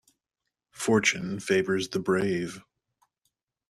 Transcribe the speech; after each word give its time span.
Fortune 0.71 1.39
favours 1.39 1.89
the 1.89 1.99
brave. 1.99 2.59